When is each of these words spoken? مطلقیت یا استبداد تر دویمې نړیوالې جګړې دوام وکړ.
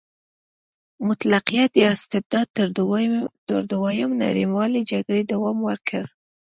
مطلقیت 1.07 1.71
یا 1.83 1.87
استبداد 1.95 2.47
تر 3.49 3.57
دویمې 3.71 4.21
نړیوالې 4.25 4.81
جګړې 4.91 5.23
دوام 5.31 5.57
وکړ. 5.67 6.03